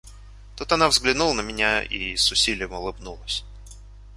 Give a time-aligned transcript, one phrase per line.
[0.55, 3.45] Тут она взглянула на меня и с усилием улыбнулась.